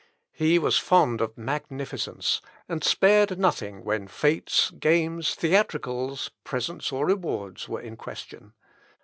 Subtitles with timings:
[0.31, 7.69] He was fond of magnificence, and spared nothing when fêtes, games, theatricals, presents or rewards,
[7.69, 8.53] were in question.